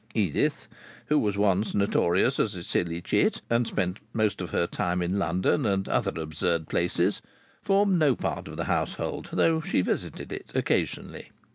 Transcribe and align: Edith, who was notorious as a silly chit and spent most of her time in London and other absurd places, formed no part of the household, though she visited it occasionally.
Edith, 0.15 0.67
who 1.09 1.19
was 1.19 1.37
notorious 1.75 2.39
as 2.39 2.55
a 2.55 2.63
silly 2.63 3.01
chit 3.03 3.41
and 3.51 3.67
spent 3.67 3.99
most 4.13 4.41
of 4.41 4.49
her 4.49 4.65
time 4.65 4.99
in 4.99 5.19
London 5.19 5.63
and 5.63 5.87
other 5.87 6.19
absurd 6.19 6.67
places, 6.67 7.21
formed 7.61 7.99
no 7.99 8.15
part 8.15 8.47
of 8.47 8.57
the 8.57 8.63
household, 8.65 9.29
though 9.31 9.61
she 9.61 9.81
visited 9.81 10.31
it 10.33 10.51
occasionally. 10.55 11.29